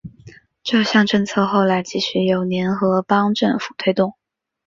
[0.63, 4.15] 这项政策后来继续由联合邦政府推动。